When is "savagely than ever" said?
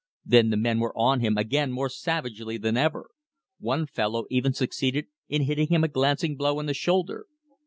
1.87-3.09